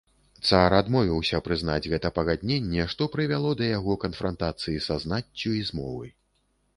Цар 0.47 0.73
адмовіўся 0.77 1.41
прызнаць 1.47 1.89
гэта 1.91 2.09
пагадненне, 2.17 2.87
што 2.93 3.07
прывяло 3.15 3.51
да 3.59 3.67
яго 3.77 3.97
канфрантацыі 4.05 4.81
са 4.87 4.97
знаццю 5.05 5.53
і 5.59 5.61
змовы. 5.69 6.07